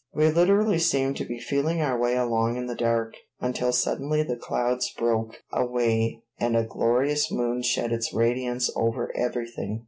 [0.15, 4.35] We literally seemed to be feeling our way along in the dark, until suddenly the
[4.35, 9.79] clouds broke away and a glorious moon shed its radiance over everything.